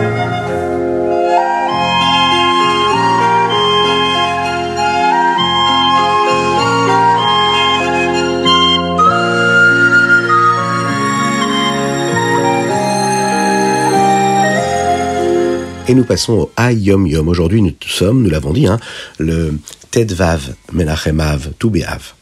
Et 15.87 15.93
nous 15.93 16.05
passons 16.05 16.33
au 16.33 16.51
Ayom 16.57 17.07
Yom. 17.07 17.29
Aujourd'hui, 17.29 17.61
nous 17.61 17.75
sommes, 17.87 18.23
nous 18.23 18.31
l'avons 18.31 18.55
dit, 18.55 18.67
hein, 18.67 18.81
le 19.19 19.59
Tedvav 19.91 20.55
Menachemav 20.73 21.51
Toubeav. 21.59 22.15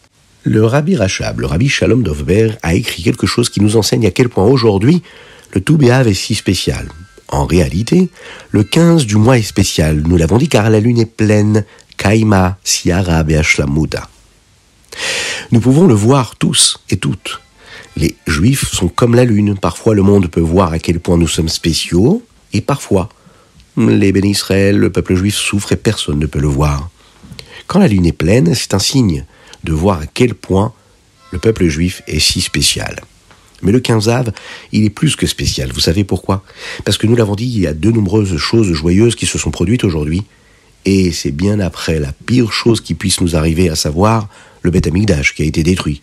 Le 0.43 0.65
Rabbi 0.65 0.97
Rachab, 0.97 1.39
le 1.39 1.47
Rabbi 1.47 1.69
Shalom 1.69 2.03
Dovber, 2.03 2.55
a 2.65 2.75
écrit 2.75 3.05
quelque 3.05 3.29
chose 3.29 3.51
qui 3.51 3.61
nous 3.61 3.77
enseigne 3.77 4.05
à 4.05 4.11
quel 4.11 4.29
point 4.29 4.45
aujourd'hui 4.45 5.03
le 5.53 5.61
Toubeav 5.61 6.09
est 6.09 6.15
si 6.15 6.35
spécial. 6.35 6.89
En 7.29 7.47
réalité, 7.47 8.11
le 8.51 8.65
15 8.65 9.07
du 9.07 9.15
mois 9.15 9.39
est 9.39 9.43
spécial, 9.43 10.03
nous 10.09 10.17
l'avons 10.17 10.39
dit 10.39 10.49
car 10.49 10.69
la 10.69 10.81
lune 10.81 10.99
est 10.99 11.07
pleine, 11.07 11.65
Kaima, 11.97 12.59
Siara, 12.65 13.23
Beashlamuda. 13.23 14.09
Nous 15.53 15.61
pouvons 15.61 15.87
le 15.87 15.95
voir 15.95 16.35
tous 16.35 16.81
et 16.91 16.97
toutes. 16.97 17.41
Les 17.97 18.17
juifs 18.27 18.73
sont 18.73 18.89
comme 18.89 19.15
la 19.15 19.25
lune, 19.25 19.57
parfois 19.57 19.95
le 19.95 20.03
monde 20.03 20.27
peut 20.27 20.41
voir 20.41 20.73
à 20.73 20.81
quel 20.81 20.99
point 20.99 21.17
nous 21.17 21.29
sommes 21.29 21.49
spéciaux, 21.49 22.25
et 22.53 22.61
parfois 22.61 23.09
les 23.77 24.13
bénis 24.13 24.37
le 24.51 24.89
peuple 24.91 25.15
juif 25.15 25.35
souffre 25.35 25.73
et 25.73 25.77
personne 25.77 26.19
ne 26.19 26.27
peut 26.27 26.41
le 26.41 26.49
voir. 26.49 26.91
Quand 27.67 27.79
la 27.79 27.89
lune 27.89 28.07
est 28.07 28.13
pleine, 28.13 28.55
c'est 28.55 28.75
un 28.75 28.79
signe 28.79 29.25
de 29.65 29.73
voir 29.73 30.01
à 30.01 30.07
quel 30.07 30.35
point 30.35 30.73
le 31.31 31.39
peuple 31.39 31.67
juif 31.69 32.03
est 32.07 32.19
si 32.19 32.41
spécial. 32.41 33.01
Mais 33.63 33.73
le 33.73 33.81
15 33.81 34.09
av, 34.09 34.33
il 34.73 34.85
est 34.85 34.91
plus 34.91 35.17
que 35.17 35.27
spécial. 35.27 35.71
Vous 35.73 35.81
savez 35.81 36.05
pourquoi? 36.05 36.45
Parce 36.85 36.99
que 36.99 37.07
nous 37.07 37.17
l'avons 37.17 37.37
dit, 37.37 37.47
il 37.47 37.61
y 37.61 37.67
a 37.67 37.73
de 37.73 37.91
nombreuses 37.91 38.37
choses 38.37 38.73
joyeuses 38.73 39.15
qui 39.15 39.27
se 39.27 39.39
sont 39.39 39.51
produites 39.51 39.85
aujourd'hui. 39.85 40.25
Et 40.85 41.13
c'est 41.13 41.31
bien 41.31 41.61
après 41.61 42.01
la 42.01 42.13
pire 42.13 42.53
chose 42.53 42.81
qui 42.81 42.95
puisse 42.95 43.21
nous 43.21 43.37
arriver, 43.37 43.69
à 43.69 43.77
savoir 43.77 44.29
le 44.63 44.71
Beth 44.73 44.89
Amikdash 44.89 45.35
qui 45.35 45.43
a 45.43 45.47
été 45.47 45.63
détruit. 45.63 46.03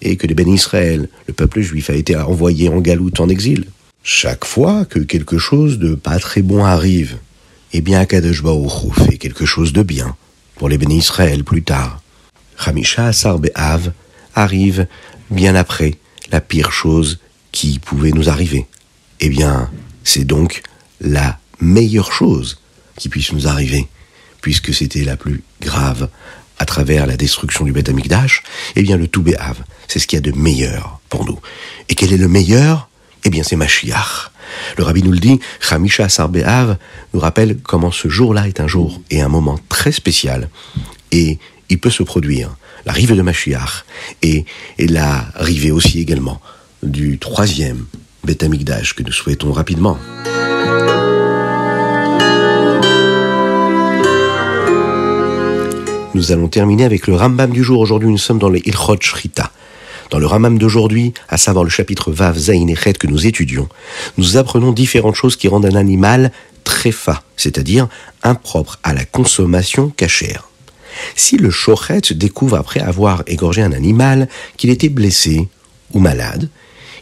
Et 0.00 0.16
que 0.16 0.26
les 0.26 0.34
bénis 0.34 0.54
Israël, 0.54 1.08
le 1.28 1.34
peuple 1.34 1.60
juif, 1.60 1.90
a 1.90 1.94
été 1.94 2.16
envoyé 2.16 2.70
en 2.70 2.80
galoute 2.80 3.20
en 3.20 3.28
exil. 3.28 3.66
Chaque 4.06 4.44
fois 4.44 4.84
que 4.84 4.98
quelque 4.98 5.38
chose 5.38 5.78
de 5.78 5.94
pas 5.94 6.18
très 6.18 6.42
bon 6.42 6.62
arrive, 6.62 7.16
eh 7.72 7.80
bien 7.80 8.00
Akadosh 8.00 8.42
Baruch 8.42 8.92
fait 8.92 9.16
quelque 9.16 9.46
chose 9.46 9.72
de 9.72 9.82
bien 9.82 10.14
pour 10.56 10.68
les 10.68 10.76
bénis 10.76 10.98
Israël 10.98 11.42
plus 11.42 11.62
tard. 11.62 12.02
Hamisha 12.58 13.06
Asar 13.06 13.38
Be'av 13.38 13.92
arrive 14.34 14.86
bien 15.30 15.54
après 15.54 15.94
la 16.30 16.42
pire 16.42 16.70
chose 16.70 17.18
qui 17.50 17.78
pouvait 17.78 18.10
nous 18.10 18.28
arriver. 18.28 18.66
Eh 19.20 19.30
bien, 19.30 19.70
c'est 20.04 20.24
donc 20.24 20.60
la 21.00 21.38
meilleure 21.58 22.12
chose 22.12 22.60
qui 22.98 23.08
puisse 23.08 23.32
nous 23.32 23.48
arriver, 23.48 23.88
puisque 24.42 24.74
c'était 24.74 25.04
la 25.04 25.16
plus 25.16 25.42
grave 25.62 26.10
à 26.58 26.66
travers 26.66 27.06
la 27.06 27.16
destruction 27.16 27.64
du 27.64 27.72
Beth 27.72 27.88
Amikdash, 27.88 28.42
eh 28.76 28.82
bien 28.82 28.98
le 28.98 29.08
tout 29.08 29.24
c'est 29.88 29.98
ce 29.98 30.06
qu'il 30.06 30.18
y 30.18 30.22
a 30.28 30.30
de 30.30 30.36
meilleur 30.38 31.00
pour 31.08 31.24
nous. 31.24 31.40
Et 31.88 31.94
quel 31.94 32.12
est 32.12 32.18
le 32.18 32.28
meilleur? 32.28 32.90
Eh 33.24 33.30
bien, 33.30 33.42
c'est 33.42 33.56
Mashiach. 33.56 34.30
Le 34.76 34.84
rabbi 34.84 35.02
nous 35.02 35.12
le 35.12 35.18
dit, 35.18 35.40
Hamisha 35.70 36.08
Sarbehav 36.08 36.76
nous 37.12 37.20
rappelle 37.20 37.58
comment 37.58 37.90
ce 37.90 38.08
jour-là 38.08 38.46
est 38.46 38.60
un 38.60 38.66
jour 38.66 39.00
et 39.10 39.22
un 39.22 39.28
moment 39.28 39.58
très 39.68 39.92
spécial. 39.92 40.48
Et 41.10 41.38
il 41.70 41.78
peut 41.80 41.90
se 41.90 42.02
produire 42.02 42.54
l'arrivée 42.86 43.16
de 43.16 43.22
Mashiach 43.22 43.84
et, 44.22 44.44
et 44.78 44.86
l'arrivée 44.86 45.70
aussi 45.70 46.00
également 46.00 46.40
du 46.82 47.18
troisième 47.18 47.86
Beth 48.24 48.38
que 48.38 49.02
nous 49.02 49.12
souhaitons 49.12 49.52
rapidement. 49.52 49.98
Nous 56.14 56.30
allons 56.30 56.48
terminer 56.48 56.84
avec 56.84 57.06
le 57.06 57.16
Rambam 57.16 57.50
du 57.50 57.64
jour. 57.64 57.80
Aujourd'hui, 57.80 58.08
nous 58.08 58.18
sommes 58.18 58.38
dans 58.38 58.48
le 58.48 58.66
Ilchot 58.66 58.96
Shrita. 59.00 59.50
Dans 60.10 60.18
le 60.18 60.26
Ramam 60.26 60.58
d'aujourd'hui, 60.58 61.14
à 61.28 61.36
savoir 61.36 61.64
le 61.64 61.70
chapitre 61.70 62.12
Vav 62.12 62.38
Zain 62.38 62.66
que 62.98 63.06
nous 63.06 63.26
étudions, 63.26 63.68
nous 64.18 64.36
apprenons 64.36 64.72
différentes 64.72 65.14
choses 65.14 65.36
qui 65.36 65.48
rendent 65.48 65.66
un 65.66 65.74
animal 65.74 66.30
très 66.62 66.92
fa, 66.92 67.22
c'est-à-dire 67.36 67.88
impropre 68.22 68.78
à 68.82 68.94
la 68.94 69.04
consommation 69.04 69.90
cachère. 69.90 70.48
Si 71.16 71.36
le 71.36 71.50
chochet 71.50 72.00
découvre 72.12 72.56
après 72.56 72.80
avoir 72.80 73.22
égorgé 73.26 73.62
un 73.62 73.72
animal 73.72 74.28
qu'il 74.56 74.70
était 74.70 74.88
blessé 74.88 75.48
ou 75.92 75.98
malade, 75.98 76.48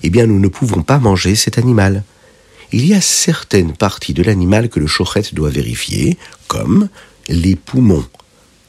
eh 0.03 0.11
bien 0.11 0.27
nous 0.27 0.41
ne 0.41 0.49
pouvons 0.49 0.83
pas 0.83 0.99
manger 0.99 1.35
cet 1.35 1.59
animal. 1.59 2.03
Il 2.73 2.87
y 2.87 2.95
a 2.95 3.01
certaines 3.01 3.73
parties 3.73 4.15
de 4.15 4.23
l'animal 4.23 4.69
que 4.69 4.81
le 4.81 4.87
chochet 4.87 5.23
doit 5.33 5.51
vérifier, 5.51 6.17
comme 6.49 6.89
les 7.29 7.55
poumons. 7.55 8.07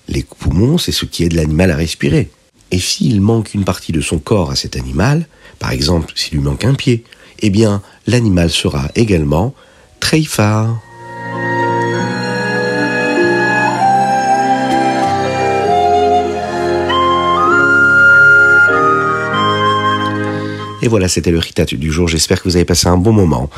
Les 0.09 0.23
poumons, 0.23 0.77
c'est 0.77 0.91
ce 0.91 1.05
qui 1.05 1.23
aide 1.23 1.33
l'animal 1.33 1.71
à 1.71 1.77
respirer. 1.77 2.29
Et 2.73 2.79
s'il 2.79 3.21
manque 3.21 3.53
une 3.53 3.65
partie 3.65 3.91
de 3.91 4.01
son 4.01 4.17
corps 4.17 4.49
à 4.49 4.55
cet 4.55 4.75
animal, 4.75 5.27
par 5.59 5.69
exemple 5.69 6.11
s'il 6.15 6.39
lui 6.39 6.43
manque 6.43 6.65
un 6.65 6.73
pied, 6.73 7.03
eh 7.41 7.51
bien 7.51 7.83
l'animal 8.07 8.49
sera 8.49 8.89
également 8.95 9.53
treifa. 9.99 10.71
Et 20.81 20.87
voilà, 20.87 21.07
c'était 21.07 21.29
le 21.29 21.37
ritat 21.37 21.65
du 21.65 21.91
jour. 21.91 22.07
J'espère 22.07 22.41
que 22.41 22.49
vous 22.49 22.55
avez 22.55 22.65
passé 22.65 22.87
un 22.87 22.97
bon 22.97 23.13
moment. 23.13 23.51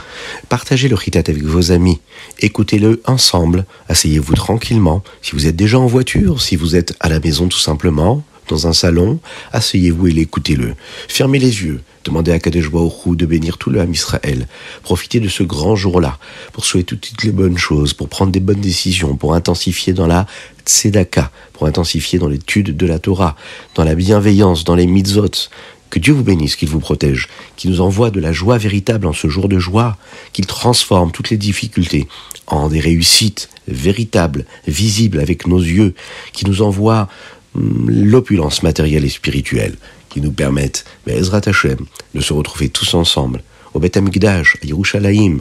Partagez 0.50 0.90
le 0.90 0.96
ritat 0.96 1.24
avec 1.26 1.42
vos 1.42 1.72
amis. 1.72 2.02
Écoutez-le 2.40 3.02
ensemble. 3.06 3.66
Asseyez-vous 3.88 4.36
tranquillement. 4.36 5.04
Si 5.22 5.32
vous 5.32 5.48
êtes 5.48 5.56
déjà 5.56 5.80
en 5.80 5.88
voiture, 5.88 6.42
si 6.42 6.58
vous 6.58 6.76
êtes 6.76 6.98
à 7.00 7.08
la 7.08 7.22
maison 7.22 7.48
tout 7.48 7.58
simplement, 7.58 8.22
dans 8.48 8.68
un 8.68 8.74
salon, 8.74 9.20
asseyez-vous 9.52 10.08
et 10.08 10.12
l'écoutez-le. 10.12 10.76
Fermez 11.08 11.40
les 11.40 11.64
yeux, 11.64 11.82
demandez 12.04 12.32
à 12.32 12.40
Kadesh 12.40 12.70
Baruch 12.70 13.16
de 13.16 13.26
bénir 13.26 13.58
tout 13.58 13.70
le 13.70 13.80
Ham 13.80 13.92
Israël. 13.92 14.48
Profitez 14.84 15.20
de 15.20 15.28
ce 15.28 15.44
grand 15.44 15.76
jour-là 15.76 16.18
pour 16.54 16.66
souhaiter 16.66 16.96
toutes 16.98 17.24
les 17.24 17.32
bonnes 17.32 17.58
choses, 17.58 17.94
pour 17.94 18.10
prendre 18.10 18.32
des 18.32 18.40
bonnes 18.40 18.62
décisions, 18.62 19.16
pour 19.16 19.34
intensifier 19.34 19.94
dans 19.94 20.08
la 20.08 20.26
tzedaka, 20.66 21.32
pour 21.54 21.68
intensifier 21.68 22.20
dans 22.20 22.28
l'étude 22.28 22.76
de 22.76 22.86
la 22.86 23.00
Torah, 23.00 23.36
dans 23.76 23.84
la 23.84 23.96
bienveillance, 23.96 24.64
dans 24.64 24.76
les 24.76 24.88
mitzvot. 24.88 25.50
Que 25.90 26.00
Dieu 26.00 26.14
vous 26.14 26.24
bénisse, 26.24 26.56
qu'il 26.56 26.68
vous 26.68 26.80
protège, 26.80 27.30
qu'il 27.56 27.70
nous 27.70 27.80
envoie 27.80 28.10
de 28.10 28.20
la 28.20 28.34
joie 28.34 28.58
véritable 28.58 29.08
en 29.08 29.14
ce 29.14 29.30
jour 29.30 29.48
de 29.48 29.60
joie, 29.60 29.98
qu'il 30.34 30.46
transforme 30.46 31.12
toutes 31.12 31.30
les 31.30 31.38
difficultés 31.38 32.08
en 32.48 32.70
des 32.70 32.80
réussites 32.80 33.50
véritables, 33.68 34.46
visibles 34.68 35.20
avec 35.20 35.48
nos 35.48 35.60
yeux, 35.60 35.94
qui 36.34 36.46
nous 36.46 36.62
envoie 36.62 37.08
l'opulence 37.56 38.64
matérielle 38.64 39.06
et 39.06 39.10
spirituelle 39.10 39.76
qui 40.10 40.22
nous 40.22 40.32
permettent, 40.32 40.86
Ezrat 41.08 41.42
Hashem, 41.46 41.78
de 42.14 42.22
se 42.22 42.34
retrouver 42.34 42.70
tous 42.70 42.94
ensemble 42.94 43.44
au 43.74 43.80
Beth 43.80 43.98
Amikdash, 43.98 44.58
à 44.64 44.66
Yerushalayim, 44.66 45.40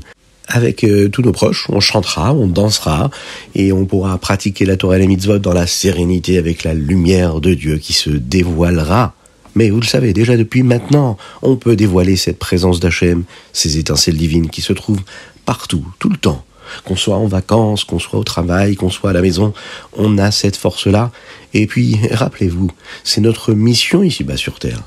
avec 0.48 0.84
euh, 0.84 1.08
tous 1.08 1.22
nos 1.22 1.32
proches, 1.32 1.66
on 1.70 1.80
chantera, 1.80 2.34
on 2.34 2.46
dansera, 2.46 3.10
et 3.54 3.72
on 3.72 3.86
pourra 3.86 4.18
pratiquer 4.18 4.66
la 4.66 4.76
Torah 4.76 4.96
et 4.96 5.00
les 5.00 5.06
mitzvot 5.06 5.38
dans 5.38 5.52
la 5.52 5.66
sérénité 5.66 6.36
avec 6.38 6.64
la 6.64 6.74
lumière 6.74 7.40
de 7.40 7.54
Dieu 7.54 7.78
qui 7.78 7.92
se 7.92 8.10
dévoilera. 8.10 9.14
Mais 9.54 9.70
vous 9.70 9.80
le 9.80 9.86
savez, 9.86 10.12
déjà 10.12 10.36
depuis 10.36 10.62
maintenant, 10.62 11.16
on 11.42 11.56
peut 11.56 11.76
dévoiler 11.76 12.16
cette 12.16 12.38
présence 12.38 12.80
d'Hachem, 12.80 13.24
ces 13.52 13.78
étincelles 13.78 14.16
divines 14.16 14.50
qui 14.50 14.60
se 14.60 14.72
trouvent 14.72 15.02
partout, 15.46 15.86
tout 15.98 16.08
le 16.08 16.16
temps. 16.16 16.44
Qu'on 16.84 16.96
soit 16.96 17.16
en 17.16 17.26
vacances, 17.26 17.84
qu'on 17.84 17.98
soit 17.98 18.18
au 18.18 18.24
travail, 18.24 18.76
qu'on 18.76 18.90
soit 18.90 19.10
à 19.10 19.12
la 19.12 19.22
maison, 19.22 19.52
on 19.96 20.18
a 20.18 20.30
cette 20.30 20.56
force-là. 20.56 21.10
Et 21.52 21.66
puis, 21.66 21.98
rappelez-vous, 22.10 22.70
c'est 23.02 23.20
notre 23.20 23.52
mission 23.52 24.02
ici-bas 24.02 24.36
sur 24.36 24.58
Terre, 24.58 24.82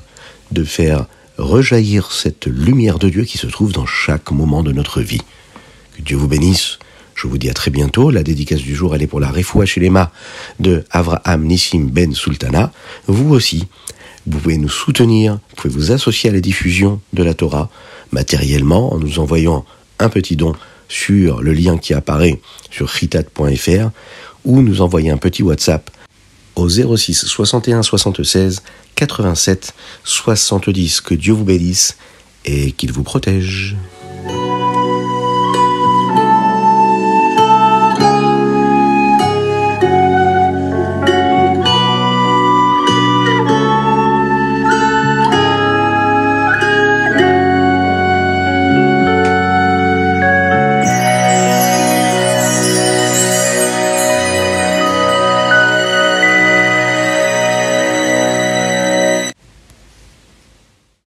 de 0.52 0.64
faire 0.64 1.06
rejaillir 1.38 2.12
cette 2.12 2.46
lumière 2.46 2.98
de 2.98 3.08
Dieu 3.08 3.24
qui 3.24 3.38
se 3.38 3.46
trouve 3.46 3.72
dans 3.72 3.86
chaque 3.86 4.30
moment 4.30 4.62
de 4.62 4.72
notre 4.72 5.00
vie. 5.00 5.22
Que 5.96 6.02
Dieu 6.02 6.16
vous 6.16 6.28
bénisse. 6.28 6.78
Je 7.14 7.26
vous 7.26 7.38
dis 7.38 7.50
à 7.50 7.54
très 7.54 7.70
bientôt. 7.70 8.10
La 8.10 8.22
dédicace 8.22 8.60
du 8.60 8.76
jour, 8.76 8.94
elle 8.94 9.02
est 9.02 9.08
pour 9.08 9.18
la 9.18 9.30
Refoua 9.30 9.64
les 9.76 9.90
de 10.60 10.84
Avraham 10.90 11.44
Nissim 11.44 11.88
Ben 11.90 12.14
Sultana. 12.14 12.72
Vous 13.08 13.34
aussi, 13.34 13.66
vous 14.26 14.38
pouvez 14.38 14.58
nous 14.58 14.68
soutenir, 14.68 15.34
vous 15.34 15.56
pouvez 15.56 15.74
vous 15.74 15.90
associer 15.90 16.30
à 16.30 16.32
la 16.32 16.40
diffusion 16.40 17.00
de 17.12 17.22
la 17.22 17.34
Torah 17.34 17.70
matériellement 18.12 18.92
en 18.92 18.98
nous 18.98 19.18
envoyant 19.18 19.64
un 19.98 20.08
petit 20.08 20.36
don 20.36 20.54
sur 20.88 21.42
le 21.42 21.52
lien 21.52 21.78
qui 21.78 21.94
apparaît 21.94 22.40
sur 22.70 22.88
ritat.fr 22.88 23.90
ou 24.44 24.62
nous 24.62 24.80
envoyer 24.80 25.10
un 25.10 25.16
petit 25.16 25.42
WhatsApp 25.42 25.90
au 26.56 26.68
06 26.68 27.26
61 27.26 27.82
76 27.82 28.62
87 28.94 29.74
70. 30.04 31.00
Que 31.00 31.14
Dieu 31.14 31.34
vous 31.34 31.44
bénisse 31.44 31.96
et 32.44 32.72
qu'il 32.72 32.92
vous 32.92 33.02
protège. 33.02 33.76